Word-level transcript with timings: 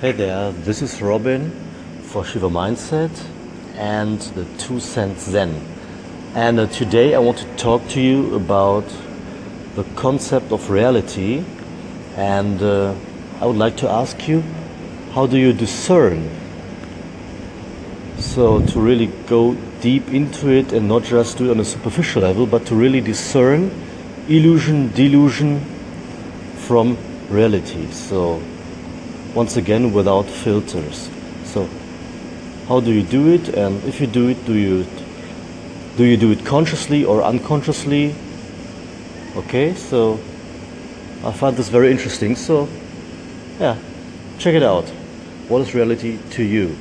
Hey 0.00 0.12
there, 0.12 0.50
this 0.52 0.80
is 0.80 1.02
Robin 1.02 1.50
for 2.04 2.24
Shiva 2.24 2.48
Mindset 2.48 3.10
and 3.74 4.18
the 4.18 4.46
Two 4.56 4.80
Cent 4.80 5.18
Zen. 5.18 5.62
And 6.34 6.58
uh, 6.58 6.68
today 6.68 7.14
I 7.14 7.18
want 7.18 7.36
to 7.36 7.56
talk 7.56 7.86
to 7.88 8.00
you 8.00 8.34
about 8.34 8.86
the 9.74 9.84
concept 9.96 10.52
of 10.52 10.70
reality. 10.70 11.44
And 12.16 12.62
uh, 12.62 12.94
I 13.42 13.44
would 13.44 13.58
like 13.58 13.76
to 13.76 13.90
ask 13.90 14.26
you, 14.26 14.42
how 15.12 15.26
do 15.26 15.36
you 15.36 15.52
discern? 15.52 16.30
So, 18.16 18.64
to 18.68 18.80
really 18.80 19.08
go 19.26 19.52
deep 19.82 20.08
into 20.08 20.48
it 20.48 20.72
and 20.72 20.88
not 20.88 21.02
just 21.02 21.36
do 21.36 21.48
it 21.48 21.50
on 21.50 21.60
a 21.60 21.64
superficial 21.66 22.22
level, 22.22 22.46
but 22.46 22.64
to 22.68 22.74
really 22.74 23.02
discern 23.02 23.70
illusion, 24.28 24.92
delusion 24.94 25.60
from 26.56 26.96
reality. 27.28 27.90
So, 27.90 28.40
once 29.34 29.56
again 29.56 29.92
without 29.92 30.26
filters. 30.26 31.08
So 31.44 31.68
how 32.68 32.80
do 32.80 32.92
you 32.92 33.02
do 33.02 33.28
it? 33.32 33.48
And 33.48 33.82
if 33.84 34.00
you 34.00 34.06
do 34.06 34.28
it 34.28 34.44
do 34.44 34.54
you 34.54 34.86
do 35.96 36.04
you 36.04 36.16
do 36.16 36.30
it 36.30 36.44
consciously 36.44 37.04
or 37.04 37.22
unconsciously? 37.22 38.14
Okay 39.36 39.74
so 39.74 40.18
i 41.24 41.32
find 41.32 41.56
this 41.56 41.68
very 41.68 41.90
interesting. 41.90 42.36
So 42.36 42.68
yeah 43.58 43.76
check 44.38 44.54
it 44.54 44.62
out. 44.62 44.88
What 45.48 45.62
is 45.62 45.74
reality 45.74 46.18
to 46.30 46.42
you 46.42 46.76